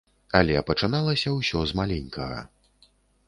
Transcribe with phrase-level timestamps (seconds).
[0.37, 2.39] Але пачыналася ўсё з маленькага.